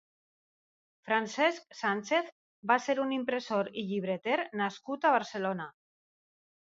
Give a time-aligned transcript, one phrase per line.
[1.09, 2.31] Francesc Sánchez
[2.71, 5.69] va ser un impressor i llibreter nascut a Barcelona.